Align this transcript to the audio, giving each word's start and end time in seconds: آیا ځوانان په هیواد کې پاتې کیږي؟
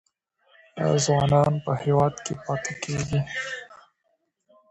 آیا 0.81 0.95
ځوانان 1.05 1.53
په 1.65 1.71
هیواد 1.83 2.15
کې 2.25 2.33
پاتې 2.43 2.73
کیږي؟ 2.83 3.19